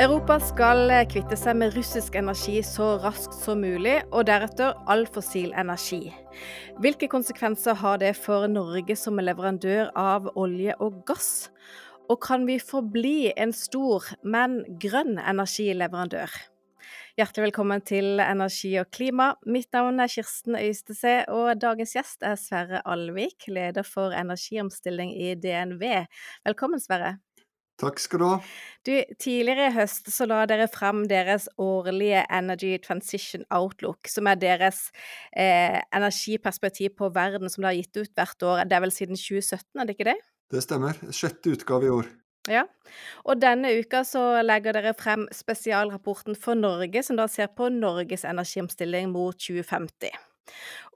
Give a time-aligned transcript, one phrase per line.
[0.00, 5.50] Europa skal kvitte seg med russisk energi så raskt som mulig, og deretter all fossil
[5.52, 6.06] energi.
[6.80, 11.50] Hvilke konsekvenser har det for Norge som leverandør av olje og gass?
[12.08, 16.32] Og kan vi forbli en stor, men grønn energileverandør?
[17.20, 19.34] Hjertelig velkommen til Energi og klima.
[19.44, 25.34] Mitt navn er Kirsten Øystese, og dagens gjest er Sverre Alvik, leder for energiomstilling i
[25.36, 25.84] DNV.
[26.48, 27.18] Velkommen, Sverre.
[27.82, 28.36] Takk skal du ha.
[28.86, 34.38] Du, tidligere i høst så la dere frem deres årlige Energy Transition Outlook, som er
[34.38, 34.88] deres
[35.34, 38.64] eh, energiperspektiv på verden som dere har gitt ut hvert år.
[38.70, 40.18] Det er vel siden 2017, er det ikke det?
[40.52, 40.98] Det stemmer.
[41.14, 42.10] Sjette utgave i år.
[42.50, 42.64] Ja,
[43.22, 48.26] og denne uka så legger dere frem spesialrapporten for Norge, som da ser på Norges
[48.26, 50.10] energiomstilling mot 2050.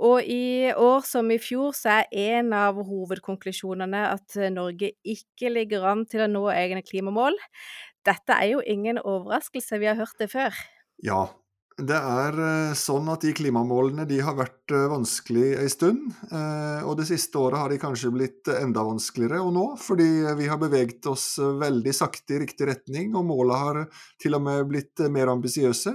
[0.03, 5.87] Og i år som i fjor så er en av hovedkonklusjonene at Norge ikke ligger
[5.89, 7.39] an til å nå egne klimamål.
[8.07, 10.55] Dette er jo ingen overraskelse, vi har hørt det før.
[11.03, 11.27] Ja,
[11.77, 16.07] det er eh, sånn at de klimamålene de har vært eh, vanskelig en stund.
[16.31, 20.07] Eh, og det siste året har de kanskje blitt enda vanskeligere å nå, fordi
[20.39, 23.83] vi har beveget oss veldig sakte i riktig retning, og målene har
[24.23, 25.93] til og med blitt mer ambisiøse.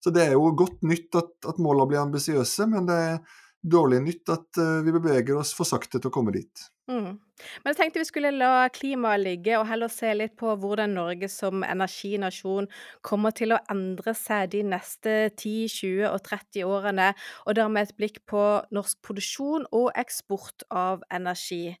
[0.00, 4.00] Så det er jo godt nytt at, at målene blir ambisiøse, men det er dårlig
[4.04, 6.68] nytt at uh, vi beveger oss for sakte til å komme dit.
[6.90, 7.18] Mm.
[7.62, 11.28] Men jeg tenkte vi skulle la klimaet ligge, og heller se litt på hvordan Norge
[11.30, 12.68] som energinasjon
[13.06, 17.12] kommer til å endre seg de neste 10, 20 og 30 årene,
[17.46, 21.76] og dermed et blikk på norsk produksjon og eksport av energi.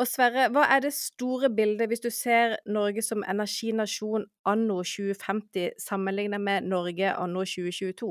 [0.00, 5.76] Og Sverre, hva er det store bildet hvis du ser Norge som energinasjon anno 2050
[5.82, 8.08] sammenlignet med Norge anno 2022?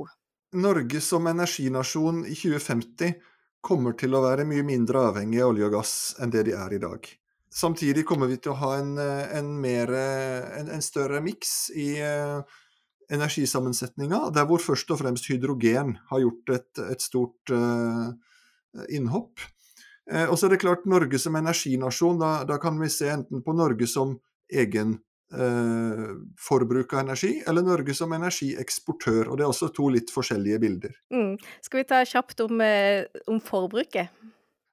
[0.62, 3.18] Norge som energinasjon i 2050
[3.66, 6.78] kommer til å være mye mindre avhengig av olje og gass enn det de er
[6.78, 7.10] i dag.
[7.50, 9.90] Samtidig kommer vi til å ha en, en, mer,
[10.62, 12.46] en, en større miks i uh,
[13.10, 18.14] energisammensetninga, der hvor først og fremst hydrogen har gjort et, et stort uh,
[18.94, 19.42] innhopp.
[20.12, 23.44] Eh, og så er det klart Norge som energinasjon, da, da, kan vi se enten
[23.46, 24.18] på Norge som
[24.50, 24.98] egen
[25.34, 26.10] eh,
[26.40, 29.28] forbruk av energi, eller Norge som energieksportør.
[29.30, 30.92] Og det er også to litt forskjellige bilder.
[31.14, 31.38] Mm.
[31.66, 34.08] Skal vi ta kjapt om, eh, om forbruket?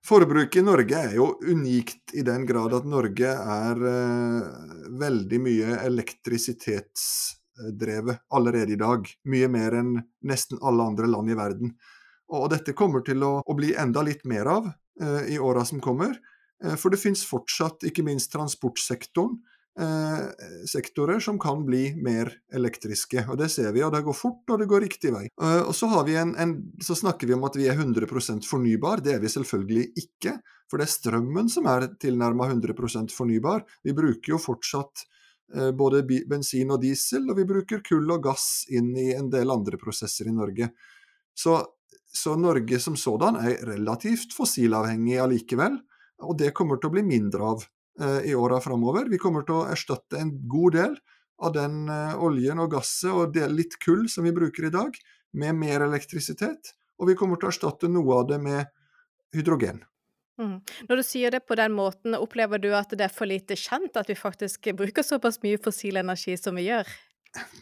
[0.06, 4.42] Forbruket i Norge er jo unikt i den grad at Norge er eh,
[5.02, 9.02] veldig mye elektrisitetsdrevet allerede i dag.
[9.26, 11.74] Mye mer enn nesten alle andre land i verden.
[12.30, 14.70] Og dette kommer til å, å bli enda litt mer av
[15.28, 16.16] i åra som kommer.
[16.64, 19.36] Eh, for det finnes fortsatt, ikke minst transportsektoren,
[19.80, 20.22] eh,
[20.68, 23.26] sektorer som kan bli mer elektriske.
[23.28, 25.28] Og Det ser vi, og det går fort, og det går riktig vei.
[25.36, 29.02] Og så, en, en, så snakker vi om at vi er 100% fornybar.
[29.02, 30.40] Det er vi selvfølgelig ikke.
[30.70, 33.64] For det er strømmen som er tilnærma 100% fornybar.
[33.84, 35.06] Vi bruker jo fortsatt
[35.78, 39.78] både bensin og diesel, og vi bruker kull og gass inn i en del andre
[39.78, 40.72] prosesser i Norge.
[41.38, 41.60] Så
[42.12, 45.78] så Norge som sådan er relativt fossilavhengig allikevel,
[46.24, 47.66] og det kommer til å bli mindre av
[48.00, 49.10] eh, i åra framover.
[49.12, 50.96] Vi kommer til å erstatte en god del
[51.44, 54.96] av den eh, oljen og gasset og litt kull som vi bruker i dag,
[55.36, 58.70] med mer elektrisitet, og vi kommer til å erstatte noe av det med
[59.36, 59.82] hydrogen.
[60.40, 60.60] Mm.
[60.88, 63.96] Når du sier det på den måten, opplever du at det er for lite kjent
[63.96, 66.88] at vi faktisk bruker såpass mye fossil energi som vi gjør?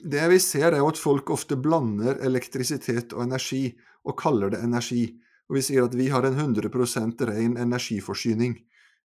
[0.03, 3.69] Det vi ser, er jo at folk ofte blander elektrisitet og energi
[4.05, 5.07] og kaller det energi.
[5.49, 8.57] Og vi sier at vi har en 100% ren energiforsyning.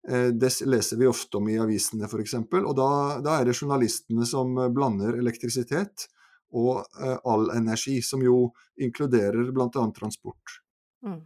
[0.07, 2.37] Eh, det leser vi ofte om i avisene f.eks.
[2.61, 2.91] Og da,
[3.23, 6.07] da, er det journalistene som blander elektrisitet
[6.55, 8.49] og eh, all energi, som jo
[8.81, 9.83] inkluderer bl.a.
[9.95, 10.59] transport.
[11.05, 11.21] Mm.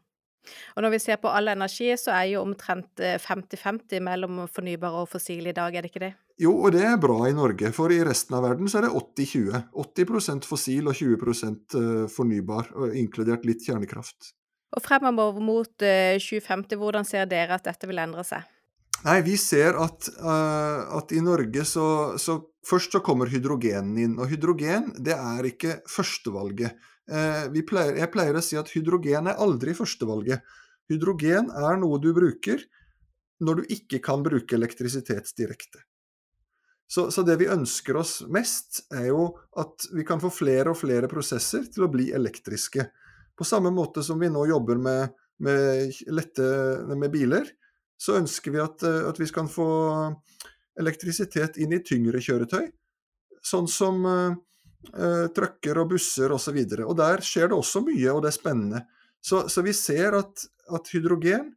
[0.76, 5.04] Og når vi ser på all energi, så er jo omtrent 50-50 eh, mellom fornybar
[5.04, 6.14] og fossil i dag, er det ikke det?
[6.42, 8.96] Jo, og det er bra i Norge, for i resten av verden så er det
[8.98, 9.68] 80-20.
[9.84, 11.36] 80, 80 fossil og 20
[11.78, 14.34] eh, fornybar, inkludert litt kjernekraft.
[14.74, 18.50] Og fremover mot 2050, eh, hvordan ser dere at dette vil endre seg?
[19.04, 21.86] Nei, vi ser at, uh, at i Norge så,
[22.22, 24.13] så, Først så kommer hydrogenen inn.
[24.24, 26.78] Og hydrogen det er ikke førstevalget.
[27.12, 30.46] Uh, pleier, jeg pleier å si at hydrogen er aldri førstevalget.
[30.88, 32.63] Hydrogen er noe du bruker
[33.44, 35.84] når du ikke kan bruke elektrisitet direkte.
[36.88, 40.77] Så, så, det vi ønsker oss mest, er jo at vi kan få flere og
[40.77, 42.85] flere prosesser til å bli elektriske.
[43.33, 46.45] På samme måte som vi nå jobber med, med, lette,
[46.94, 47.47] med biler,
[47.97, 49.68] så ønsker vi at, at, vi skal få
[50.80, 52.68] elektrisitet inn i tyngre kjøretøy.
[53.44, 54.35] Sånn som uh,
[55.33, 56.59] trucker og busser osv.
[56.59, 58.83] Og, så og der skjer det også mye, og det er spennende.
[59.24, 61.53] Så, så vi ser at, at hydrogen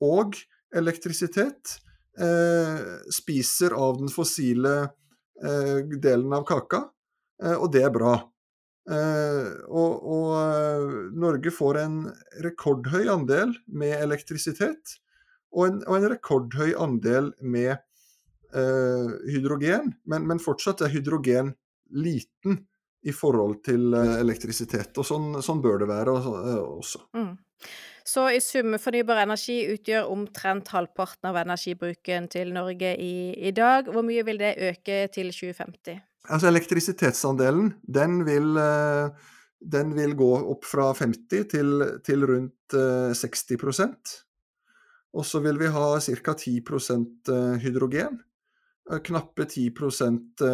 [0.00, 0.38] og
[0.76, 1.89] elektrisitet eh,
[3.14, 4.74] spiser av den fossile
[5.40, 6.82] eh, delen av kaka.
[7.56, 8.14] og det er bra.
[8.90, 11.94] Og, og Norge får en
[12.44, 14.98] rekordhøy andel med elektrisitet,
[15.54, 17.72] og en, og en rekordhøy andel med
[18.54, 21.54] eh, hydrogen, men, men, fortsatt er hydrogen
[21.90, 22.60] liten
[23.02, 24.92] i forhold til eh, elektrisitet.
[25.00, 27.04] Og sånn, sånn, bør det være eh, også.
[27.16, 27.32] Mm.
[28.06, 33.90] Så i sum, fornybar energi utgjør omtrent halvparten av energibruken til Norge i, i dag.
[33.90, 36.00] Hvor mye vil det øke til 2050?
[36.30, 39.30] Altså Elektrisitetsandelen, den vil, eh,
[39.60, 42.76] den vil gå opp fra 50 til, til rundt
[43.16, 44.18] 60%
[45.10, 46.34] og så vil vi ha ca.
[46.38, 47.30] 10%
[47.62, 48.20] hydrogen,
[49.06, 50.44] knappe 10%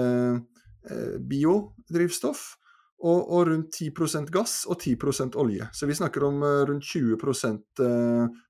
[1.28, 2.56] biodrivstoff
[3.02, 5.68] og, og, rundt 10% gass og 10% olje.
[5.72, 7.84] Så vi snakker om rundt 20%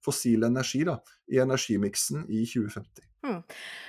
[0.05, 1.01] fossil energi da,
[1.33, 3.07] i energimiksen i 2050.
[3.27, 3.41] Hmm.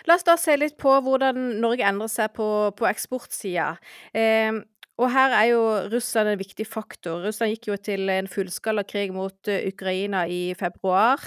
[0.10, 3.76] La oss da se litt på hvordan Norge endrer seg på, på eksportsida.
[4.18, 4.64] Eh,
[4.98, 5.62] og her er jo
[5.92, 7.22] Russland en viktig faktor.
[7.28, 11.22] Russland gikk jo til en fullskala krig mot eh, Ukraina i februar.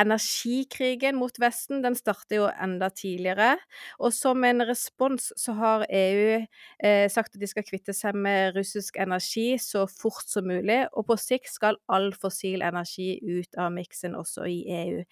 [0.00, 3.58] Energikrigen mot Vesten den starter jo enda tidligere.
[4.00, 8.56] Og som en respons så har EU eh, sagt at de skal kvitte seg med
[8.56, 10.80] russisk energi så fort som mulig.
[10.96, 15.04] Og på sikt skal all fossil energi ut av miksen også i EU.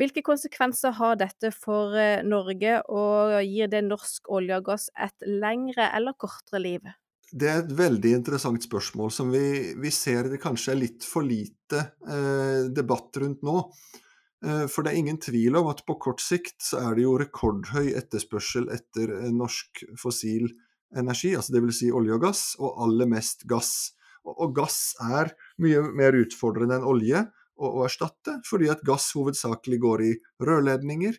[0.00, 5.28] Hvilke konsekvenser har dette for eh, Norge, og gir det norsk olje og gass et
[5.28, 6.94] lengre eller kortere liv?
[7.32, 11.26] Det er et veldig interessant spørsmål som vi, vi ser det kanskje er litt for
[11.26, 13.56] lite eh, debatt rundt nå.
[14.44, 17.16] Eh, for det er ingen tvil om at på kort sikt så er det jo
[17.20, 20.50] rekordhøy etterspørsel etter eh, norsk fossil
[20.94, 21.78] energi, altså dvs.
[21.80, 23.72] Si olje og gass, og aller mest gass.
[24.24, 25.32] Og, og gass er
[25.62, 27.24] mye mer utfordrende enn olje
[27.56, 30.12] å, å erstatte, fordi at gass hovedsakelig går i
[30.44, 31.18] rørledninger.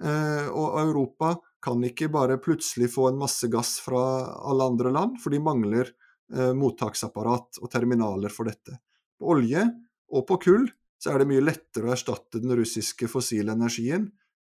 [0.00, 4.02] Eh, og Europa kan ikke bare plutselig få en masse gass fra
[4.48, 5.90] alle andre land, for de mangler
[6.32, 8.78] eh, mottaksapparat og terminaler for dette.
[9.20, 9.66] På olje
[10.10, 10.68] og på kull
[11.00, 14.08] så er det mye lettere å erstatte den russiske fossile energien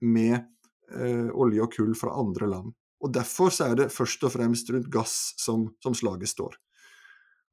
[0.03, 2.75] med eh, olje og kull fra andre land.
[3.03, 6.55] Og Derfor så er det først og fremst rundt gass som, som slaget står.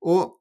[0.05, 0.38] Og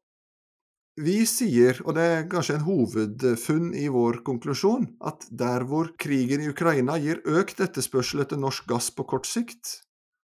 [0.98, 6.42] vi sier, og det er kanskje en hovedfunn i vår konklusjon, at der hvor krigen
[6.42, 9.78] i Ukraina gir økt etterspørsel etter norsk gass på kort sikt,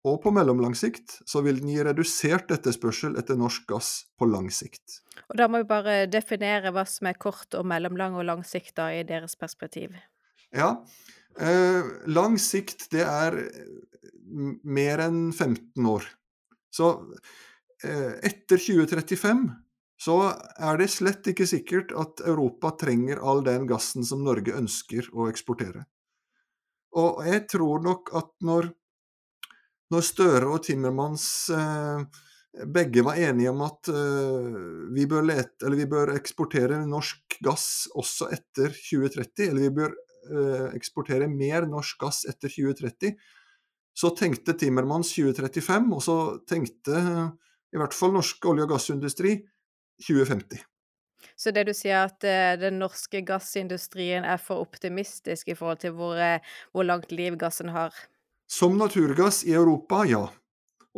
[0.08, 4.48] og på mellomlang sikt, så vil den gi redusert etterspørsel etter norsk gass på lang
[4.52, 5.00] sikt.
[5.28, 8.76] Og da må vi bare definere hva som er kort og mellomlang og lang sikt
[8.80, 9.92] da, i deres perspektiv.
[10.56, 10.72] Ja.
[11.38, 13.36] Eh, lang sikt, det er
[14.64, 16.08] mer enn 15 år.
[16.72, 16.94] Så
[17.84, 19.44] eh, etter 2035
[20.00, 20.16] så
[20.56, 25.28] er det slett ikke sikkert at Europa trenger all den gassen som Norge ønsker å
[25.28, 25.84] eksportere.
[26.96, 28.70] Og jeg tror nok at når,
[29.92, 32.00] når Støre og Timmermans eh,
[32.72, 34.56] begge var enige om at eh,
[34.96, 39.94] vi, bør lete, vi, bør eksportere norsk gass også etter 2030, eller vi bør
[40.32, 43.14] eh, eksportere mer norsk gass etter 2030,
[44.00, 46.18] så tenkte Timmermans 2035, og så
[46.48, 47.04] tenkte
[47.70, 49.36] i hvert fall norsk olje- og gassindustri
[50.02, 50.64] 2050.
[51.40, 55.94] Så det du sier at uh, den norske gassindustrien er for optimistisk i forhold til
[55.96, 57.96] hvor, uh, hvor langt liv gassen har?
[58.50, 60.26] Som naturgass i Europa, ja.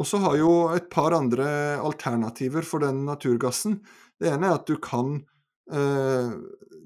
[0.00, 3.82] Og så har jo et par andre alternativer for den naturgassen.
[4.18, 5.18] Det ene er at du kan,
[5.68, 6.30] eh,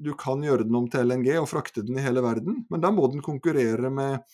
[0.02, 2.90] du kan gjøre den om til LNG og frakte den i hele verden, men da
[2.90, 4.26] må den konkurrere med,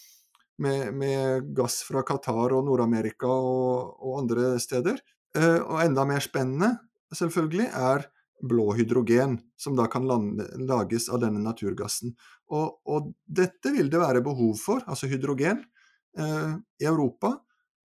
[0.57, 5.05] med, med gass fra Qatar og Nord-Amerika og, og, andre steder.
[5.37, 6.75] og enda mer spennende
[7.17, 8.09] selvfølgelig, er
[8.43, 12.17] blå hydrogen, som da kan lande, lages av denne naturgassen.
[12.51, 15.63] Og, og, dette vil det være behov for, altså hydrogen,
[16.19, 17.37] eh, i Europa,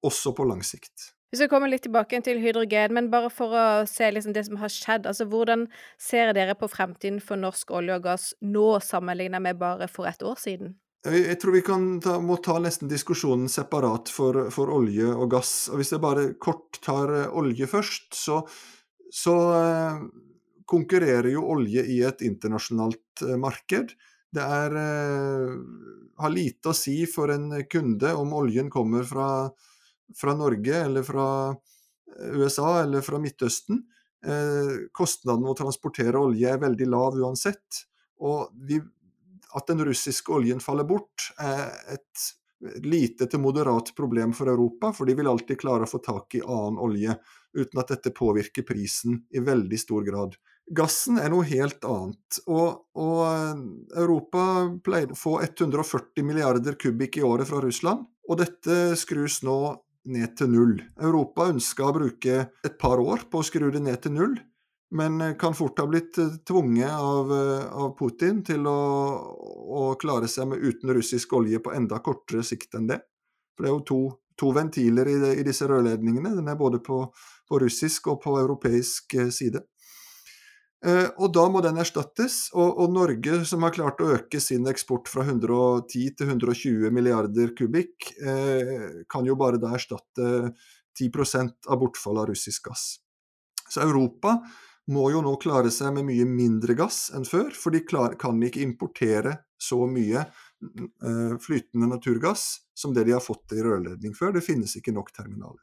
[0.06, 1.12] også på lang sikt.
[1.30, 4.58] Vi skal komme litt tilbake til hydrogen, men bare for å se liksom det som
[4.58, 5.06] har skjedd.
[5.06, 5.68] altså Hvordan
[6.00, 10.24] ser dere på fremtiden for norsk olje og gass nå sammenlignet med bare for et
[10.26, 10.74] år siden?
[11.06, 11.62] Jeg tror vi
[12.04, 15.70] ta, må ta nesten diskusjonen separat for, for, olje og gass.
[15.70, 18.42] og Hvis jeg bare kort tar eh, olje først, så
[19.10, 20.02] så eh,
[20.70, 23.94] konkurrerer jo olje i et internasjonalt eh, marked.
[24.30, 25.54] Det er, eh,
[26.22, 29.30] har lite å si for en kunde om oljen kommer fra,
[30.16, 31.26] fra Norge eller fra
[32.20, 33.84] USA eller fra Midtøsten.
[34.92, 37.78] Kostnaden ved å transportere olje er veldig lav uansett.
[38.20, 38.76] Og vi,
[39.56, 42.26] at den russiske oljen faller bort, er et
[42.84, 46.44] lite til moderat problem for Europa, for de vil alltid klare å få tak i
[46.44, 47.16] annen olje
[47.56, 50.36] uten at dette påvirker prisen i veldig stor grad.
[50.70, 53.62] Gassen er noe helt annet, og, og eh,
[53.98, 54.42] Europa
[54.84, 59.58] pleide å få 140 milliarder kubikk i året fra Russland, og dette skrus nå
[60.10, 60.76] ned til null.
[61.02, 64.38] Europa ønska å bruke et par år på å skru det ned til null,
[64.90, 66.18] men kan fort ha blitt
[66.48, 67.32] tvunget av,
[67.70, 68.80] av Putin til å,
[69.80, 72.98] å, klare seg med uten russisk olje på enda kortere sikt enn det.
[73.54, 74.00] For det er jo to,
[74.40, 76.34] to ventiler i, i, disse rørledningene.
[76.40, 77.04] Den er både på,
[77.46, 79.62] på russisk og på europeisk side.
[80.80, 82.46] Eh, og da må den erstattes.
[82.56, 87.52] Og, og, Norge, som har klart å øke sin eksport fra 110 til 120 milliarder
[87.56, 90.50] kubikk, eh, kan jo bare da erstatte
[90.96, 92.88] 10 av bortfallet av russisk gass.
[93.70, 94.38] Så Europa
[94.90, 98.62] må jo nå klare seg med mye mindre gass enn før, for de kan ikke
[98.64, 104.34] importere så mye eh, flytende naturgass som det de har fått i rørledning før.
[104.34, 105.62] Det finnes ikke nok terminaler.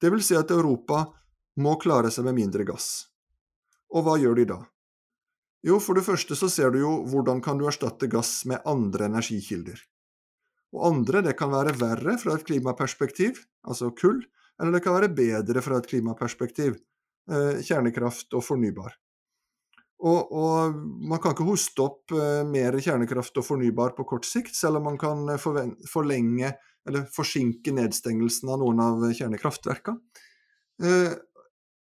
[0.00, 1.06] Det vil si at Europa
[1.62, 3.08] må klare seg med mindre gass.
[3.96, 4.60] Og hva gjør de da?
[5.66, 9.08] Jo, for det første så ser du jo hvordan kan du erstatte gass med andre
[9.08, 9.80] energikilder.
[10.76, 14.20] Og andre, det kan være verre fra et klimaperspektiv, altså kull,
[14.60, 16.76] eller det kan være bedre fra et klimaperspektiv,
[17.26, 18.94] kjernekraft og fornybar.
[20.04, 20.74] Og, og,
[21.08, 24.84] man kan ikke hoste opp eh, mer kjernekraft og fornybar på kort sikt, selv om
[24.90, 25.40] man kan eh,
[25.88, 26.52] forlenge
[26.86, 29.98] eller forsinke nedstengelsen av noen av kjernekraftverkene.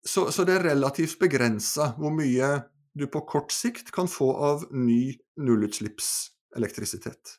[0.07, 2.63] Så, så det er relativt begrensa hvor mye
[2.97, 7.39] du på kort sikt kan få av ny nullutslippselektrisitet.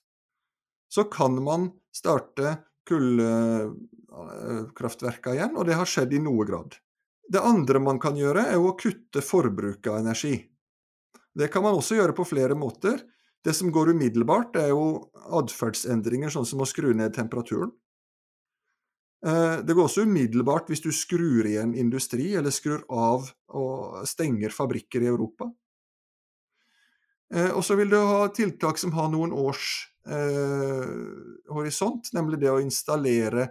[0.94, 6.85] Så kan man starte kullkraftverka igjen, og det har skjedd i noe grad.
[7.32, 10.36] Det andre man kan gjøre, er å kutte forbruket av energi.
[11.36, 13.02] Det kan man også gjøre på flere måter.
[13.46, 17.74] Det som går umiddelbart, er jo atferdsendringer, sånn som å skru ned temperaturen.
[19.26, 24.54] Eh, det går også umiddelbart hvis du skrur igjen industri, eller skrur av og stenger
[24.54, 25.50] fabrikker i Europa.
[27.34, 30.86] Eh, og så vil du ha tiltak som har noen års eh,
[31.50, 33.50] horisont, nemlig det å installere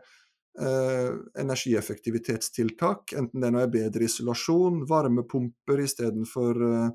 [0.61, 6.89] eh, energieffektivitetstiltak, enten det nå er bedre isolasjon, varmepumper istedenfor eh,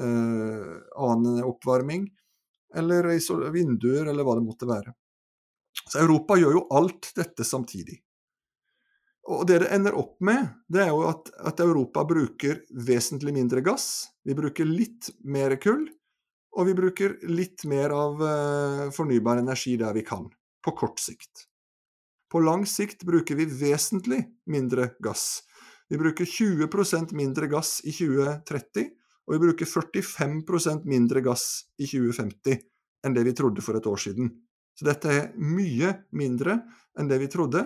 [0.00, 0.74] eh,
[1.06, 2.08] annen oppvarming,
[2.74, 3.10] eller
[3.52, 4.94] vinduer, eller hva det måtte være.
[5.86, 8.00] Så Europa gjør jo alt dette samtidig.
[9.30, 13.62] Og det det ender opp med, det er jo at, at, Europa bruker vesentlig mindre
[13.62, 14.08] gass.
[14.24, 15.84] Vi bruker litt mer kull,
[16.56, 20.26] og vi bruker litt mer av uh, fornybar energi der vi kan,
[20.64, 21.49] på kort sikt.
[22.30, 25.42] På lang sikt bruker vi vesentlig mindre gass.
[25.90, 28.90] Vi bruker 20% mindre gass i 2030,
[29.26, 32.60] og vi bruker 45% mindre gass i 2050
[33.06, 34.30] enn det vi trodde for et år siden.
[34.78, 36.60] Så dette er mye mindre
[36.98, 37.64] enn det vi trodde,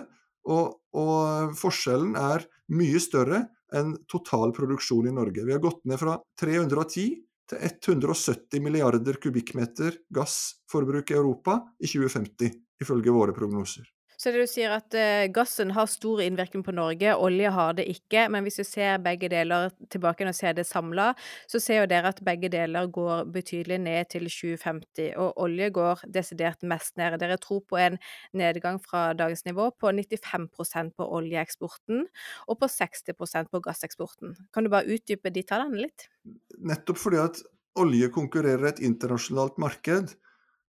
[0.49, 3.45] og, og forskjellen er mye større
[3.75, 5.45] enn total produksjon i Norge.
[5.45, 7.07] Vi har gått ned fra 310
[7.49, 13.94] til 170 milliarder kubikkmeter gassforbruk i Europa i 2050, ifølge våre prognoser.
[14.17, 17.87] Så det du sier at uh, gassen har stor innvirkning på Norge, olje har det
[17.91, 18.27] ikke.
[18.31, 21.11] Men hvis du ser begge deler tilbake og ser det samla,
[21.51, 25.15] så ser jo dere at begge deler går betydelig ned til 2050.
[25.21, 27.17] Og olje går desidert mest ned.
[27.21, 27.99] Dere tror på en
[28.35, 32.05] nedgang fra dagens nivå på 95% på oljeeksporten
[32.47, 34.35] og på 60% på gasseksporten.
[34.53, 36.07] Kan du bare utdype de tallene litt?
[36.55, 37.41] Nettopp fordi at
[37.79, 40.15] olje konkurrerer et internasjonalt marked,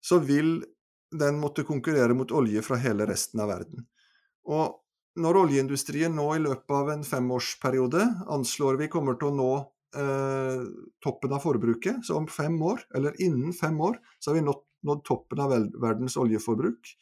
[0.04, 0.60] så vil
[1.12, 3.86] den måtte konkurrere mot olje fra hele resten av verden.
[4.50, 4.78] Og
[5.20, 9.52] når oljeindustrien nå i løpet av en femårsperiode anslår vi kommer til å nå
[10.00, 10.66] eh,
[11.04, 14.62] toppen av forbruket, så om fem år, eller innen fem år, så har vi nådd,
[14.90, 16.94] nådd toppen av verdens oljeforbruk.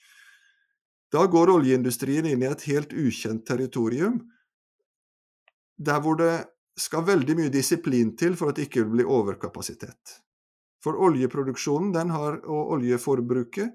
[1.14, 4.22] Da går oljeindustrien inn i et helt ukjent territorium,
[5.78, 6.48] der hvor det
[6.78, 10.18] skal veldig mye disiplin til for at det ikke vil bli overkapasitet.
[10.84, 13.74] For oljeproduksjonen har, og oljeforbruket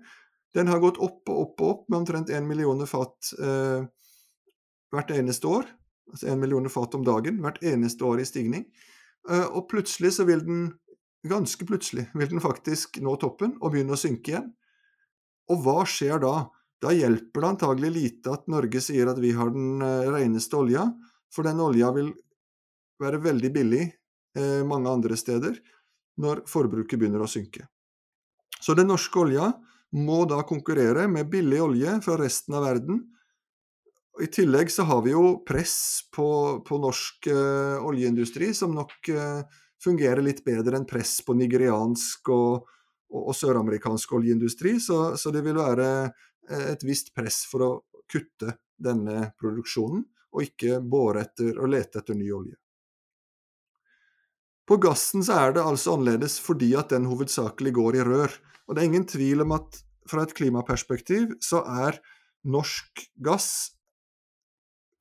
[0.54, 3.84] den har gått opp og opp og opp med omtrent 1 millioner fat eh,
[4.92, 5.68] hvert eneste år.
[6.12, 8.66] Altså 1 millioner fat om dagen hvert eneste år i stigning.
[9.30, 10.64] Eh, og plutselig så vil den,
[11.28, 14.50] ganske plutselig, vil den faktisk nå toppen og begynne å synke igjen.
[15.52, 16.34] Og hva skjer da?
[16.82, 20.88] Da hjelper det antagelig lite at Norge sier at vi har den eh, reneste olja,
[21.32, 22.10] for den olja vil
[23.02, 25.56] være veldig billig eh, mange andre steder
[26.22, 27.64] når forbruket begynner å synke.
[28.62, 29.48] Så den norske olja
[29.92, 33.02] må da konkurrere med billig olje fra resten av verden.
[34.20, 36.28] I tillegg så har vi jo press på,
[36.66, 39.40] på norsk uh, oljeindustri, som nok uh,
[39.82, 42.68] fungerer litt bedre enn press på nigeriansk og,
[43.12, 44.76] og, og søramerikansk oljeindustri.
[44.80, 47.72] Så, så, det vil være uh, et visst press for å
[48.12, 52.56] kutte denne produksjonen, og ikke bore etter og lete etter ny olje.
[54.68, 58.36] På gassen så er det altså annerledes fordi at den hovedsakelig går i rør.
[58.68, 61.98] Og det er ingen tvil om at fra et klimaperspektiv så er
[62.42, 63.72] norsk gass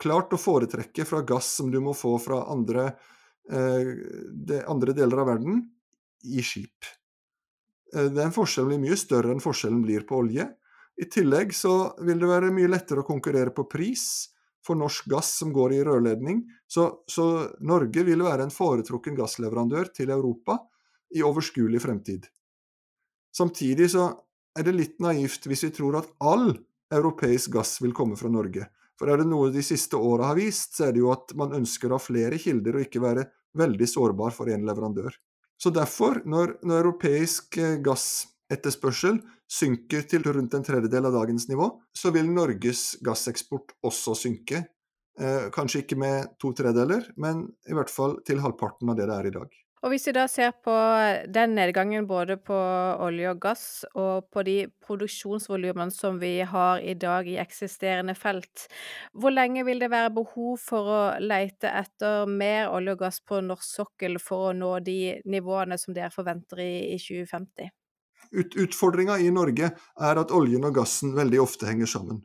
[0.02, 2.88] klart å foretrekke fra gass som du må få fra andre,
[3.50, 3.92] eh,
[4.34, 5.62] de andre deler av verden,
[6.24, 6.90] i skip.
[7.94, 10.48] Eh, den forskjellen blir mye større enn forskjellen blir på olje.
[11.02, 14.30] I tillegg så vil det være mye lettere å konkurrere på pris
[14.66, 16.44] for norsk gass som går i rørledning.
[16.68, 20.60] Så, så Norge vil være en foretrukken gassleverandør til Europa
[21.16, 22.28] i overskuelig fremtid.
[23.36, 24.10] Samtidig så
[24.58, 26.52] er det litt naivt hvis vi tror at all
[26.92, 28.68] europeisk gass vil komme fra Norge.
[29.00, 31.56] For er det noe de siste åra har vist, så er det jo at man
[31.58, 33.26] ønsker å ha flere kilder og ikke være
[33.58, 35.16] veldig sårbar for én leverandør.
[35.62, 39.20] Så derfor, når, når europeisk eh, gassetterspørsel
[39.52, 44.64] synker til rundt en tredjedel av dagens nivå, så vil Norges gasseksport også synke.
[45.20, 49.18] Eh, kanskje ikke med to tredeler, men i hvert fall til halvparten av det det
[49.20, 49.61] er i dag.
[49.82, 50.74] Og hvis vi da ser på
[51.34, 52.58] den nedgangen både på
[53.02, 53.64] olje og gass,
[53.98, 58.68] og på de produksjonsvolumene som vi har i dag i eksisterende felt,
[59.18, 63.42] hvor lenge vil det være behov for å leite etter mer olje og gass på
[63.42, 67.74] norsk sokkel for å nå de nivåene som dere forventer i, i 2050?
[68.38, 72.22] Ut, Utfordringa i Norge er at oljen og gassen veldig ofte henger sammen.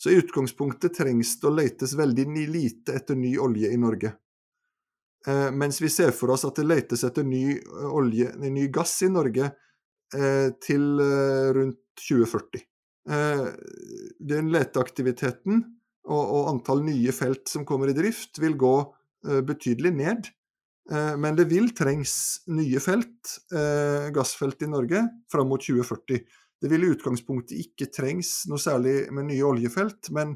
[0.00, 4.16] Så i utgangspunktet trengs det å letes veldig lite etter ny olje i Norge.
[5.28, 8.98] Eh, mens vi ser for oss at det letes etter ny, eh, olje, ny gass
[9.06, 11.00] i Norge eh, til
[11.56, 12.64] rundt 2040.
[13.04, 15.58] Den leteaktiviteten
[16.08, 18.72] og, og antall nye felt som kommer i drift, vil gå
[19.44, 20.30] betydelig ned.
[21.20, 22.14] Men det vil trengs
[22.48, 23.34] nye felt,
[24.16, 26.24] gassfelt i Norge, fram mot 2040.
[26.64, 30.34] Det vil i utgangspunktet ikke trengs noe særlig med nye oljefelt, men,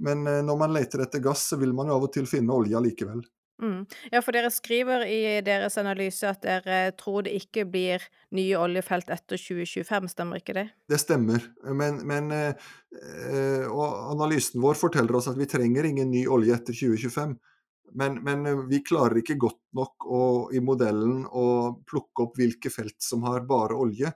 [0.00, 2.80] men når man leter etter gass, så vil man jo av og til finne olje
[2.88, 3.22] likevel.
[3.62, 3.86] Mm.
[4.12, 8.04] Ja, for dere skriver i deres analyse at dere tror det ikke blir
[8.36, 10.66] nye oljefelt etter 2025, stemmer ikke det?
[10.92, 16.26] Det stemmer, men, men øh, Og analysen vår forteller oss at vi trenger ingen ny
[16.28, 17.36] olje etter 2025.
[17.96, 21.48] Men, men eh, vi klarer ikke godt nok å, i modellen å
[21.88, 24.12] plukke opp hvilke felt som har bare olje,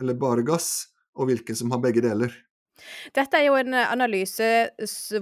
[0.00, 2.32] eller bare gass, og hvilke som har begge deler.
[3.16, 4.48] Dette er jo en eh, analyse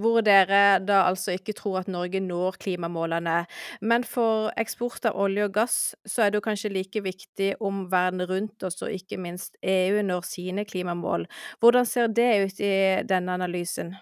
[0.00, 3.38] hvor dere da altså ikke tror at Norge når klimamålene.
[3.80, 7.86] Men for eksport av olje og gass så er det jo kanskje like viktig om
[7.92, 11.26] verden rundt oss, og ikke minst EU, når sine klimamål.
[11.60, 12.74] Hvordan ser det ut i
[13.08, 13.94] denne analysen?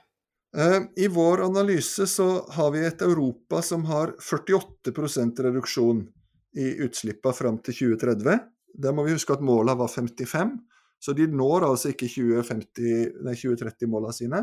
[0.56, 6.06] Eh, I vår analyse så har vi et Europa som har 48% reduksjon
[6.56, 8.38] i utslippene fram til 2030.
[8.76, 10.56] Der må vi huske at målet var 55
[11.02, 14.40] så de når altså ikke 2030-målene sine,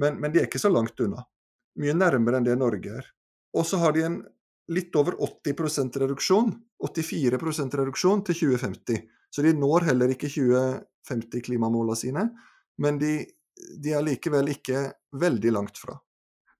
[0.00, 1.20] men, men, de er ikke så langt unna.
[1.80, 3.06] Mye nærmere enn det Norge er.
[3.54, 4.18] Og så har de en
[4.74, 6.48] litt over 80 reduksjon,
[6.80, 8.98] 84 reduksjon til 2050.
[9.30, 12.22] Så de når heller ikke 2050-klimamålene sine,
[12.82, 13.12] men de,
[13.82, 14.78] de, er likevel ikke
[15.20, 15.94] veldig langt fra.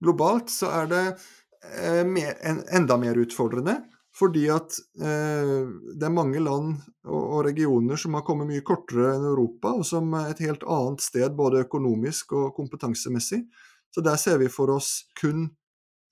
[0.02, 3.74] Globalt så er det eh, mer, en, enda mer utfordrende.
[4.14, 5.64] Fordi at eh,
[5.98, 9.82] det er mange land og, og, regioner som har kommet mye kortere enn Europa, og
[9.88, 13.42] som er et helt annet sted både økonomisk og kompetansemessig.
[13.90, 15.48] Så der ser vi for oss kun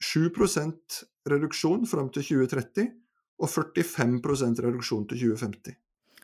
[0.03, 0.99] 7%
[1.31, 2.91] reduksjon fram til 2030,
[3.43, 5.79] og 45% reduksjon til 2050.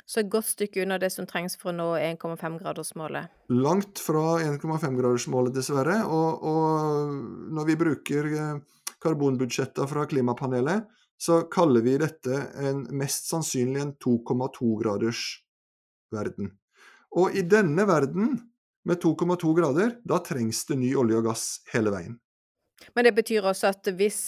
[0.09, 3.29] Så et godt stykke unna det som trengs for å nå 1,5-gradersmålet?
[3.53, 5.99] Langt fra 1,5-gradersmålet, dessverre.
[6.09, 10.88] Og, og når vi bruker eh, fra klimapanelet,
[11.19, 15.23] så kaller vi dette en mest sannsynlig en 2,2-graders
[16.15, 16.53] verden.
[17.19, 18.37] Og i denne verden,
[18.89, 22.19] med 2,2 grader, da trengs det ny olje og gass hele veien.
[22.95, 24.21] Men det betyr også at hvis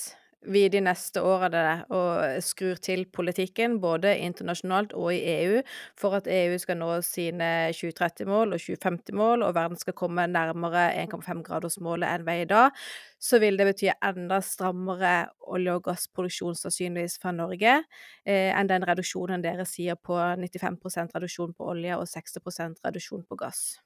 [0.48, 5.59] vi de neste årene og skrur til politikken, både internasjonalt og i EU,
[6.00, 12.09] for at EU skal nå sine 2030-mål og 2050-mål, og verden skal komme nærmere 1,5-gradersmålet
[12.09, 12.87] enn vi er i dag,
[13.20, 15.14] så vil det bety enda strammere
[15.53, 17.76] olje- og gassproduksjon sannsynligvis fra Norge
[18.24, 23.38] eh, enn den reduksjonen dere sier på 95% reduksjon på olje og 60% reduksjon på
[23.44, 23.76] gass.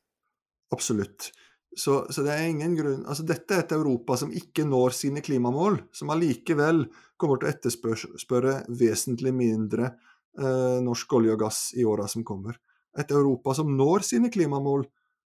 [0.75, 1.33] Absolutt.
[1.77, 5.23] Så, så, det er ingen grunn Altså, dette er et Europa som ikke når sine
[5.25, 6.85] klimamål, som allikevel
[7.21, 9.91] kommer til å etterspørre vesentlig mindre
[10.39, 12.59] eh, norsk olje og gass i åra som kommer.
[12.99, 14.87] Et Europa som når sine klimamål,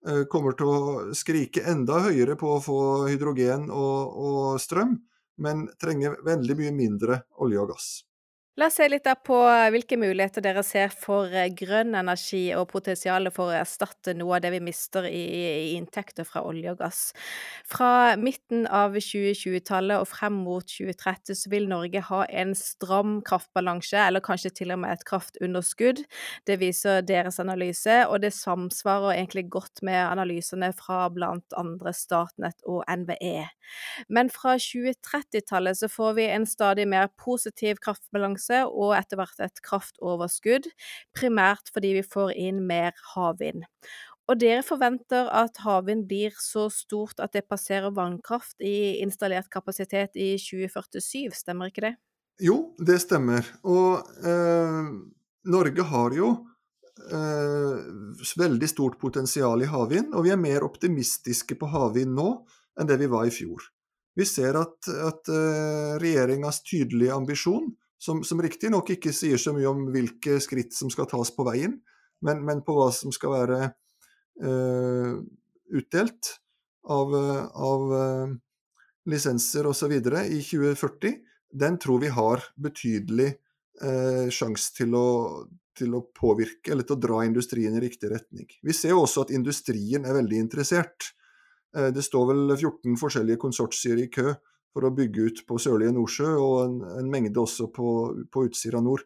[0.08, 0.82] eh, kommer til å
[1.17, 4.97] skrike enda høyere på å få hydrogen og, og strøm,
[5.41, 7.89] men trenger veldig mye mindre olje og gass.
[8.58, 9.36] La oss se litt på
[9.70, 14.41] hvilke muligheter dere ser for eh, grønn energi og potensialet for å erstatte noe av
[14.41, 17.02] det vi mister i inntekter fra olje og gass.
[17.70, 24.00] Fra midten av 2020-tallet og frem mot 2030 så vil Norge ha en stram kraftbalanse,
[24.08, 26.02] eller kanskje til og med et kraftunderskudd.
[26.50, 32.65] Det viser deres analyse, og det samsvarer egentlig godt med analysene fra blant andre Statnett
[32.65, 33.46] og NVE.
[34.10, 39.40] Men fra 2030-tallet så får vi en stadig mer positiv kraftbalanse balanse og etter hvert
[39.40, 40.68] et kraftoverskudd,
[41.16, 43.66] primært fordi vi får inn mer havvind.
[44.28, 50.16] Og dere forventer at havvind blir så stort at det passerer vannkraft i installert kapasitet
[50.16, 51.96] i 2047, stemmer ikke det?
[52.40, 53.46] Jo, det stemmer.
[53.64, 54.92] Og eh,
[55.48, 56.34] Norge har jo
[57.08, 57.80] eh,
[58.38, 62.30] veldig stort potensial i havvind, og vi er mer optimistiske på havvind nå
[62.78, 63.64] enn det vi var i fjor.
[64.18, 69.70] Vi ser at, at eh, regjeringas tydelige ambisjon som, som riktignok ikke sier så mye
[69.70, 71.80] om hvilke skritt som skal tas på veien,
[72.26, 73.60] men, men på hva som skal være
[74.46, 75.18] uh,
[75.78, 76.34] utdelt
[76.88, 78.36] av, av uh,
[79.10, 79.98] lisenser osv.
[79.98, 81.18] i 2040,
[81.58, 83.32] den tror vi har betydelig
[83.84, 85.08] uh, sjanse til å,
[85.78, 88.50] til å påvirke eller til å dra industrien i riktig retning.
[88.62, 91.14] Vi ser jo også at industrien er veldig interessert.
[91.78, 94.32] Det står vel 14 forskjellige konsortier i kø
[94.78, 97.88] for å bygge ut på sørlige Nordsjø, og en, en mengde også på,
[98.30, 99.02] på Utsira nord.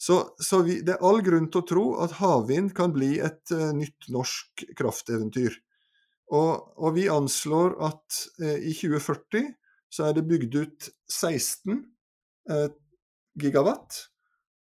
[0.00, 3.52] Så, så vi, det er all grunn til å tro at havvind kan bli et
[3.52, 5.60] uh, nytt norsk krafteventyr.
[6.32, 9.52] Og, og vi anslår at uh, i 2040
[9.92, 12.68] så er det bygd ut 16 uh, eh,
[13.38, 14.06] gigawatt,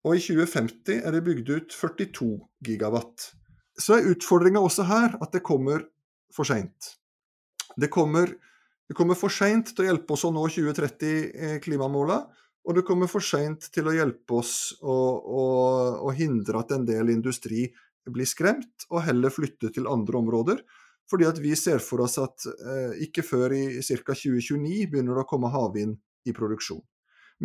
[0.08, 2.30] og i 2050 er det bygd ut 42
[2.64, 3.28] gigawatt.
[3.76, 5.84] Så er utfordringa også her at det kommer
[6.32, 6.94] for seint.
[7.76, 8.32] Det kommer
[8.90, 12.16] det kommer for seint til å hjelpe oss å nå 2030-klimamåla,
[12.66, 15.44] og det kommer for seint til å hjelpe oss å, å,
[16.02, 17.68] å, hindre at en del industri
[18.10, 20.64] blir skremt, og heller flytte til andre områder.
[21.10, 24.10] Fordi at vi ser for oss at eh, ikke før i ca.
[24.10, 25.94] 2029 begynner det å komme havvind
[26.26, 26.82] i produksjon.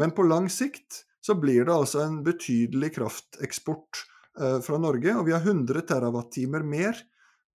[0.01, 4.01] Men på lang sikt så blir det altså en betydelig krafteksport
[4.41, 6.97] eh, fra Norge, og vi har 100 TWh mer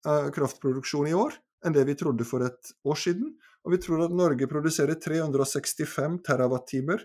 [0.07, 3.35] eh, kraftproduksjon i år enn det vi trodde for et år siden.
[3.67, 7.03] Og vi tror at Norge produserer 365 TWh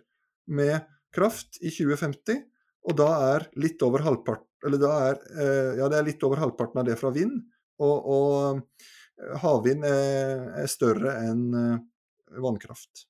[0.56, 2.44] med kraft i 2050,
[2.86, 4.06] og da er litt over
[4.82, 7.42] da er, eh, ja, det er litt over halvparten av det fra vind.
[7.84, 13.06] Og, og havvind er, er, større enn eh, vannkraft.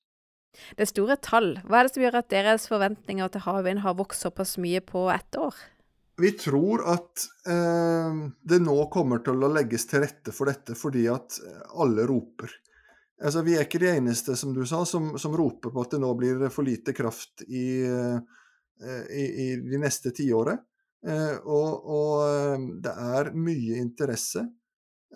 [0.74, 1.54] Det er store tall.
[1.68, 5.06] Hva er det som gjør at deres forventninger til havvind har vokst såpass mye på
[5.12, 5.56] ett år?
[6.16, 11.04] Vi tror at eh, det nå kommer til å legges til rette for dette fordi
[11.12, 11.36] at
[11.76, 12.50] alle roper.
[13.16, 16.02] Altså, vi er ikke de eneste, som du sa, som, som, roper på at det
[16.02, 20.60] nå blir for lite kraft i, eh, i, i de neste tiåret.
[21.06, 24.46] Eh, og, og, eh, det er mye interesse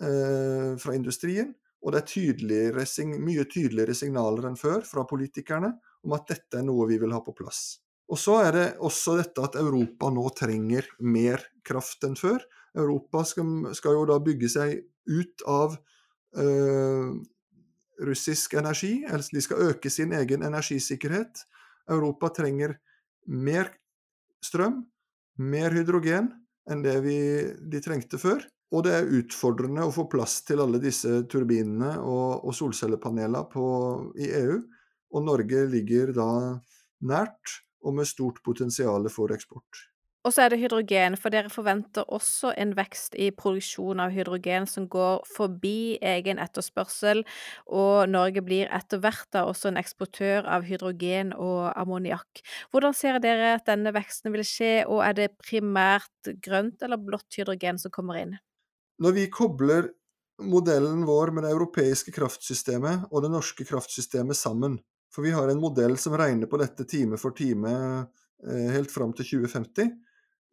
[0.01, 1.49] fra industrien,
[1.83, 2.83] og det er tydeligere,
[3.21, 5.69] mye tydeligere signaler enn før fra politikerne
[6.07, 7.75] om at dette er noe vi vil ha på plass.
[8.09, 12.39] Og så er det også dette at Europa nå trenger mer kraft enn før.
[12.73, 14.79] Europa skal, skal jo da bygge seg
[15.11, 15.77] ut av
[18.07, 21.43] russisk energi, de skal øke sin egen energisikkerhet.
[21.89, 22.75] Europa trenger
[23.27, 23.71] mer
[24.43, 24.83] strøm,
[25.37, 26.31] mer hydrogen
[26.69, 27.17] enn det vi,
[27.71, 28.43] de trengte før.
[28.71, 33.43] Og det er utfordrende å få plass til alle disse turbinene og, og solcellepanelene
[34.23, 34.61] i EU.
[35.11, 36.29] Og Norge ligger da
[37.03, 39.90] nært og med stort potensial for eksport.
[40.21, 44.67] Og så er det hydrogen, for dere forventer også en vekst i produksjon av hydrogen
[44.69, 47.23] som går forbi egen etterspørsel,
[47.65, 52.43] og Norge blir etter hvert da også en eksportør av hydrogen og ammoniakk.
[52.69, 57.41] Hvordan ser dere at denne veksten vil skje, og er det primært grønt eller blått
[57.41, 58.37] hydrogen som kommer inn?
[59.01, 59.89] Når vi kobler
[60.41, 64.77] modellen vår med det europeiske kraftsystemet og det norske kraftsystemet sammen,
[65.11, 67.73] for vi har en modell som regner på dette time for time
[68.45, 69.89] eh, helt fram til 2050,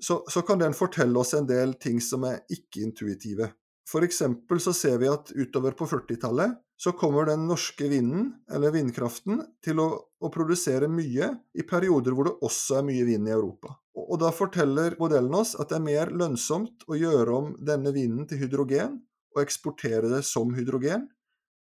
[0.04, 3.50] så, så, kan den fortelle oss en del ting som er ikke-intuitive.
[3.88, 4.22] F.eks.
[4.62, 9.80] så ser vi at utover på 40-tallet så kommer den norske vinden, eller vindkraften, til
[9.82, 13.72] å, å, produsere mye i perioder hvor det også er mye vind i Europa.
[13.98, 17.90] Og, og da forteller modellen oss at det er mer lønnsomt å gjøre om denne
[17.96, 19.00] vinden til hydrogen,
[19.34, 21.08] og eksportere det som hydrogen,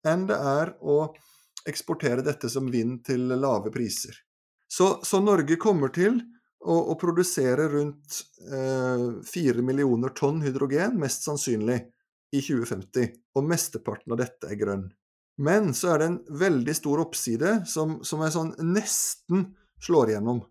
[0.08, 1.02] enn det er å
[1.68, 4.16] eksportere dette som vind til lave priser.
[4.72, 6.22] Så, så Norge kommer til
[6.62, 11.80] å, å produsere rundt eh, 4 millioner tonn hydrogen, mest sannsynlig,
[12.32, 13.10] i 2050.
[13.36, 14.86] Og mesteparten av dette er grønn.
[15.42, 19.50] Men så er det en veldig stor oppside som, som er sånn nesten
[19.82, 20.44] slår igjennom.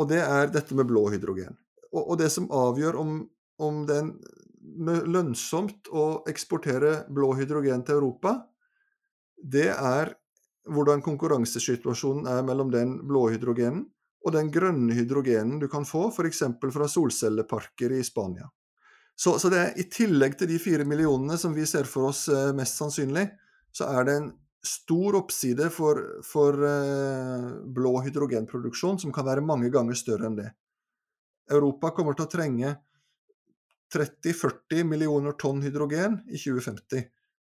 [0.00, 1.58] og det er dette med blå hydrogen.
[1.92, 3.18] Og, og det som avgjør om,
[3.60, 8.38] om det er lønnsomt å eksportere blå hydrogen til Europa,
[9.36, 10.14] det er
[10.70, 13.84] hvordan konkurransesituasjonen er mellom den blå hydrogenen
[14.20, 16.42] og den grønne hydrogenen du kan få f.eks.
[16.60, 18.48] fra solcelleparker i Spania.
[19.20, 22.26] Så, så, det er i tillegg til de fire millionene som vi ser for oss
[22.32, 23.26] eh, mest sannsynlig,
[23.72, 24.30] så er det en
[24.64, 30.48] stor oppside for, for eh, blå hydrogenproduksjon som kan være mange ganger større enn det.
[31.52, 32.72] Europa kommer til å trenge
[33.92, 37.04] 30-40 millioner tonn hydrogen i 2050.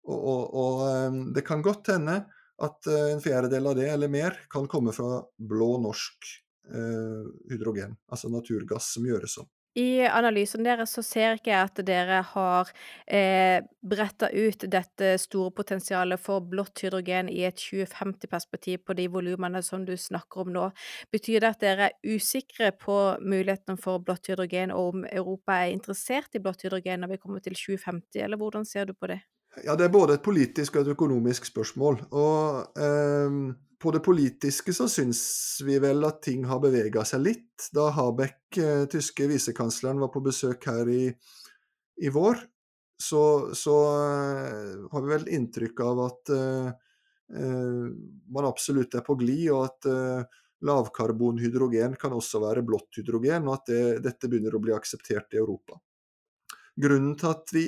[0.09, 2.21] Og, og, og, eh, det kan godt hende
[2.63, 6.35] at en fjerdedel av det, eller mer, kan komme fra blå norsk
[6.71, 9.49] eh, hydrogen, altså naturgass som gjøres om.
[9.73, 12.69] I analysen deres så ser ikke jeg at dere har
[13.09, 19.63] eh, bretta ut dette store potensialet for blått hydrogen i et 2050-perspektiv på de volumene
[19.65, 20.67] som du snakker om nå.
[21.13, 25.73] Betyr det at dere er usikre på muligheten for blått hydrogen, og om Europa er
[25.73, 29.23] interessert i blått hydrogen når vi kommer til 2050, eller hvordan ser du på det?
[29.65, 32.03] Ja, Det er både et politisk og et økonomisk spørsmål.
[32.11, 32.77] og...
[32.77, 35.21] Eh, på det politiske så syns
[35.65, 37.67] vi vel at ting har bevega seg litt.
[37.75, 41.03] Da Habeck, eh, tyske visekansleren, var på besøk her i,
[41.99, 42.39] i vår,
[43.03, 43.23] så,
[43.57, 46.69] så uh, har vi vel inntrykk av at uh,
[47.35, 47.87] uh,
[48.31, 49.89] man absolutt er på glid, og at
[50.63, 55.41] lavkarbonhydrogen kan også være blått hydrogen, og at det, dette begynner å bli akseptert i
[55.41, 55.75] Europa.
[56.79, 57.65] Grunnen til at vi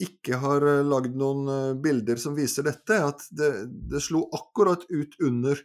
[0.00, 3.50] ikke har eh, lagd noen eh, bilder som viser dette, at det,
[3.90, 5.60] det slo akkurat ut under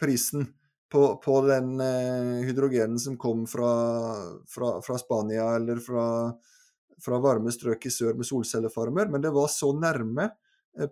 [0.00, 0.48] prisen
[0.90, 3.70] på, på den eh, hydrogenen som kom fra,
[4.50, 6.04] fra, fra Spania eller fra,
[7.04, 10.30] fra, varme strøk i sør med solcellefarmer, men det var så nærme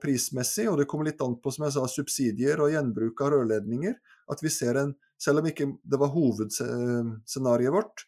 [0.02, 3.94] prismessig, og det kommer litt an på som jeg sa, subsidier og gjenbruk av rørledninger,
[4.32, 8.02] at vi ser en Selv om ikke det var hovedscenarioet vårt,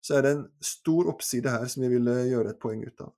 [0.00, 3.10] så er det en stor oppside her som vi ville gjøre et poeng ut av.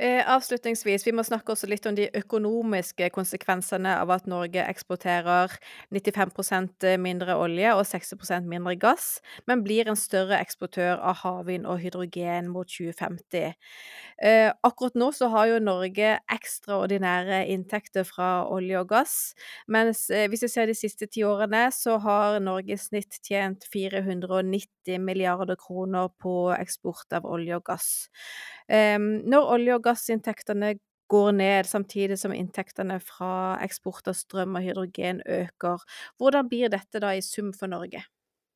[0.00, 5.52] Eh, avslutningsvis, vi må snakke også litt om de økonomiske konsekvensene av at Norge eksporterer
[5.92, 11.82] 95% mindre olje og 60% mindre gass, men blir en større eksportør av havvind og
[11.82, 13.52] hydrogen mot 2050.
[14.24, 19.34] Eh, akkurat nå så har jo Norge ekstraordinære inntekter fra olje og gass,
[19.68, 23.68] mens eh, hvis vi ser de siste ti årene, så har Norge i snitt tjent
[23.68, 27.92] 490 milliarder kroner på eksport av olje og gass.
[28.70, 30.78] Når olje- og gassinntektene
[31.10, 35.82] går ned, samtidig som inntektene fra eksport av strøm og hydrogen øker,
[36.22, 38.04] hvordan blir dette da i sum for Norge?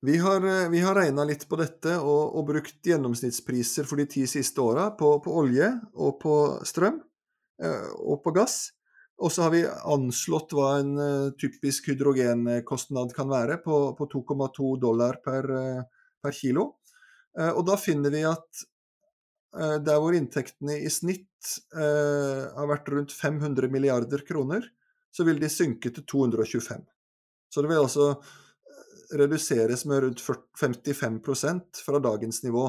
[0.05, 4.07] Vi har, eh, vi har regna litt på dette og, og, brukt gjennomsnittspriser for de
[4.15, 6.35] ti siste åra på, på, olje og på
[6.69, 7.01] strøm
[7.63, 8.59] eh, og på gass.
[9.25, 14.73] Og så har vi anslått hva en uh, typisk hydrogenkostnad kan være, på, på 2,2
[14.83, 15.47] dollar per,
[16.19, 16.65] per kilo.
[17.39, 18.74] Og da finner vi at Eh,
[19.55, 24.67] der hvor inntektene i snitt eh, har vært rundt 500 milliarder kroner,
[25.15, 26.83] så vil de synke til 225.
[27.53, 32.67] Så det vil altså eh, reduseres med rundt 55% fra dagens nivå.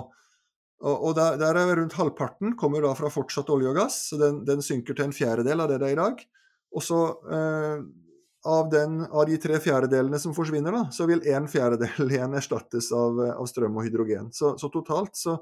[0.86, 4.20] Og, og der, der, er rundt halvparten kommer da fra fortsatt olje og gass, så
[4.22, 6.26] den, den synker til en fjerdedel av det det er i dag.
[6.76, 7.02] Og så
[7.34, 7.86] eh,
[8.46, 8.74] av,
[9.10, 13.50] av, de tre fjerdedelene som forsvinner, da, så vil en fjerdedel igjen erstattes av, av
[13.50, 14.30] strøm og hydrogen.
[14.36, 15.40] Så, så totalt så,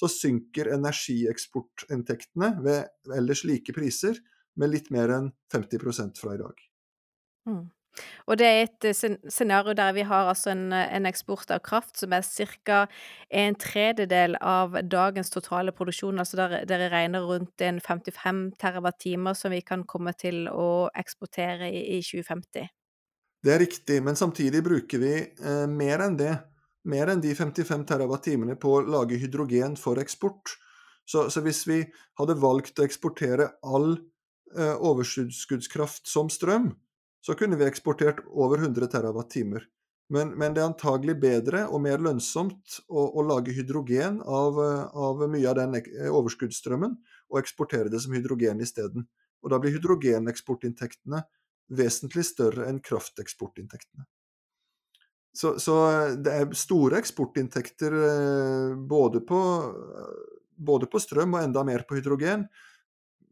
[0.00, 4.18] så synker energieksportinntektene ved ellers like priser
[4.56, 6.60] med litt mer enn 50 fra i dag.
[7.48, 7.64] Mm.
[8.28, 11.96] Og det er et eh, scenario der vi har altså en, en eksport av kraft
[12.00, 12.26] som er
[12.64, 12.86] ca.
[13.30, 16.18] en tredjedel av dagens totale produksjon.
[16.18, 21.70] Altså der dere regner rundt en 55 TWh som vi kan komme til å eksportere
[21.70, 22.68] i, i 2050.
[23.46, 26.34] Det er riktig, men samtidig bruker vi eh, mer enn det
[26.86, 30.56] mer enn de 55 TWh på å lage hydrogen for eksport.
[31.06, 31.82] Så, så, hvis vi
[32.18, 33.92] hadde valgt å eksportere all
[34.56, 36.72] eh, overskuddskraft som strøm,
[37.22, 39.66] så kunne vi eksportert over 100 TWh.
[40.14, 44.58] Men, men, det er antagelig bedre og mer lønnsomt å, å lage hydrogen av,
[44.94, 45.80] av, mye av den
[46.14, 46.94] overskuddsstrømmen,
[47.30, 49.08] og eksportere det som hydrogen isteden.
[49.42, 51.24] Og da blir hydrogeneksportinntektene
[51.74, 54.06] vesentlig større enn krafteksportinntektene.
[55.36, 55.74] Så, så,
[56.16, 59.40] det er store eksportinntekter eh, både på,
[60.56, 62.46] både på, strøm og enda mer på hydrogen.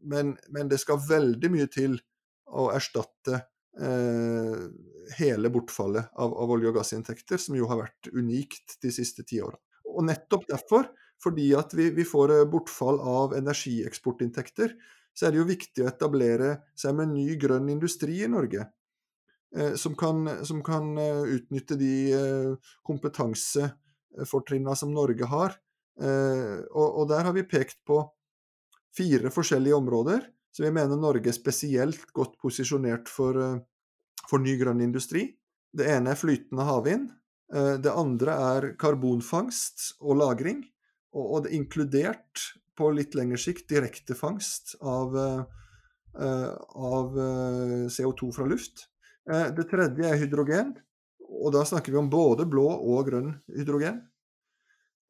[0.05, 1.97] Men, men det skal veldig mye til
[2.53, 3.39] å erstatte
[3.81, 4.67] eh,
[5.17, 9.41] hele bortfallet av, av, olje- og gassinntekter, som jo har vært unikt de siste ti
[9.41, 9.57] åra.
[9.95, 10.91] Og nettopp derfor,
[11.23, 14.77] fordi at vi, vi får eh, bortfall av energieksportinntekter,
[15.15, 18.67] så er det jo viktig å etablere seg med ny grønn industri i Norge.
[19.79, 21.93] Som kan, som kan utnytte de
[22.83, 25.55] kompetansefortrinnene som Norge har.
[26.01, 28.01] Og, og der har vi pekt på
[28.97, 33.35] fire forskjellige områder så vi mener Norge er spesielt godt posisjonert for,
[34.29, 35.25] for ny grønn industri.
[35.75, 37.09] Det ene er flytende havvind.
[37.83, 40.63] Det andre er karbonfangst og -lagring.
[41.11, 45.15] Og, det er inkludert på litt lengre sikt direktefangst av,
[46.15, 48.87] av uh, CO2 fra luft.
[49.29, 50.75] Uh, det tredje er hydrogen,
[51.25, 53.99] og da snakker vi om både blå og grønn hydrogen.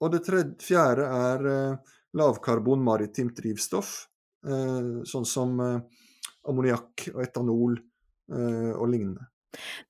[0.04, 1.78] Og det tredje, fjerde er
[2.16, 3.94] lavkarbon maritimt drivstoff,
[4.44, 7.78] sånn som ammoniakk og etanol
[8.76, 9.24] og lignende.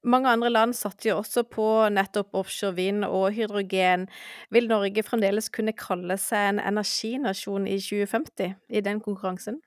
[0.05, 4.07] Mange andre land satser også på nettopp offshore vind og hydrogen.
[4.53, 9.61] Vil Norge fremdeles kunne kalle seg en energinasjon i 2050 i den konkurransen?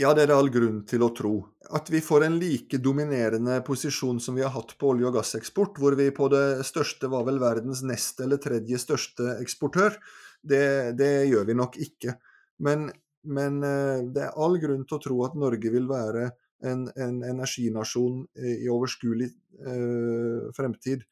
[0.00, 1.34] Ja, det er all grunn til å tro.
[1.76, 5.76] At vi får en like dominerende posisjon som vi har hatt på olje- og gasseksport,
[5.78, 9.98] hvor vi på det største var vel verdens nest eller tredje største eksportør,
[10.42, 12.16] det, det gjør vi nok ikke.
[12.64, 12.88] Men,
[13.28, 16.30] men eh, det er all grunn til å tro at Norge vil være
[16.64, 21.04] en, en energinasjon i overskuelig eh, fremtid.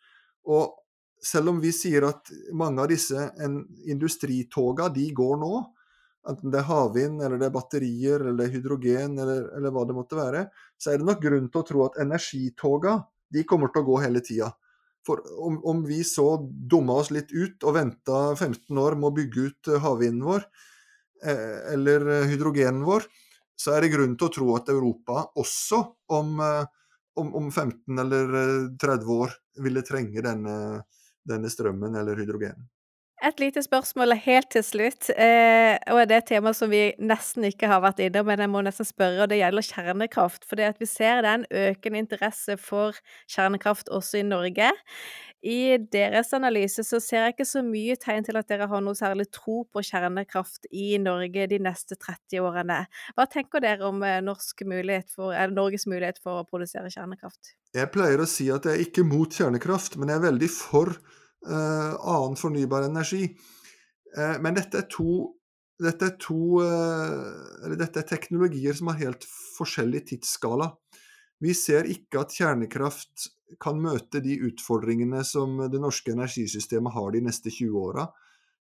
[0.49, 0.73] Og
[1.21, 3.29] selv om vi sier at mange av disse
[3.93, 5.53] industritoga de går nå,
[6.29, 9.87] enten det er havvind, eller det er batterier, eller det er hydrogen, eller, eller, hva
[9.89, 10.47] det måtte være,
[10.81, 12.99] så er det nok grunn til å tro at energitoga
[13.31, 14.51] de kommer til å gå hele tida.
[15.07, 19.17] For om, om, vi så dumma oss litt ut og venta 15 år med å
[19.17, 20.45] bygge ut havvinden vår,
[21.25, 23.09] eh, eller hydrogenen vår,
[23.61, 25.81] så er det grunn til å tro at Europa også
[26.17, 26.65] om, eh,
[27.21, 28.37] om, om 15 eller
[28.81, 30.57] 30 eh, år ville trenge denne,
[31.29, 32.69] denne strømmen eller hydrogenen.
[33.21, 37.45] Et lite spørsmål helt til slutt, eh, og det er et tema som vi nesten
[37.45, 40.47] ikke har vært innom, men jeg må nesten spørre, og det gjelder kjernekraft.
[40.49, 42.97] For vi ser det er en økende interesse for
[43.29, 44.71] kjernekraft også i Norge.
[45.45, 48.97] I deres analyse så ser jeg ikke så mye tegn til at dere har noe
[48.97, 52.83] særlig tro på kjernekraft i Norge de neste 30 årene.
[53.17, 54.25] Hva tenker dere om eh,
[54.65, 57.53] mulighet for, Norges mulighet for å produsere kjernekraft?
[57.77, 60.97] Jeg pleier å si at jeg er ikke mot kjernekraft, men jeg er veldig for
[60.97, 63.25] uh, annen fornybar energi.
[64.17, 65.31] Uh, men dette er to,
[65.81, 69.27] dette er, to uh, dette er teknologier som har helt
[69.57, 70.69] forskjellig tidsskala.
[71.41, 73.31] Vi ser ikke at kjernekraft
[73.63, 78.07] kan møte de utfordringene som det norske energisystemet har de neste 20 åra.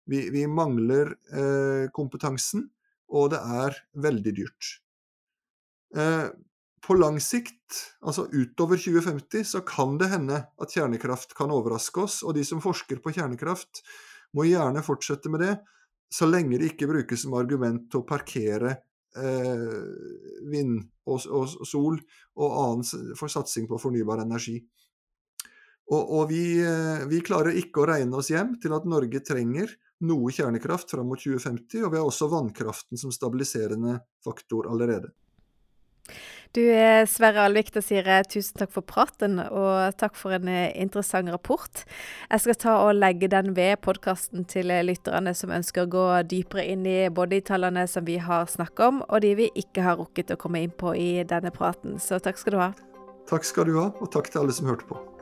[0.07, 2.67] Vi, vi, mangler eh, kompetansen,
[3.11, 4.69] og det er veldig dyrt.
[5.97, 6.29] Eh,
[6.83, 12.21] på lang sikt, altså utover 2050, så kan det hende at kjernekraft kan overraske oss,
[12.23, 13.81] og de som forsker på kjernekraft,
[14.37, 15.55] må gjerne fortsette med det,
[16.13, 18.77] så lenge det ikke brukes som argument til å parkere
[19.17, 19.67] eh,
[20.47, 21.99] vind og, og, sol
[22.37, 24.59] og annen for satsing på fornybar energi.
[25.87, 29.71] Og, og vi, eh, vi, klarer ikke å regne oss hjem til at Norge trenger
[30.07, 35.13] noe kjernekraft fram mot 2050, og vi har også vannkraften som stabiliserende faktor allerede.
[36.55, 40.47] Du eh, Sverre Alvik, da sier jeg tusen takk for praten, og takk for en
[40.51, 41.83] eh, interessant rapport.
[42.31, 46.65] Jeg skal ta og legge den ved podkasten til lytterne som ønsker å gå dypere
[46.71, 49.99] inn i både de tallene som vi har snakket om, og de vi ikke har
[49.99, 51.99] rukket å komme inn på i denne praten.
[51.99, 52.71] Så takk skal du ha.
[53.27, 55.16] Takk skal du ha, og takk til alle som hørte på.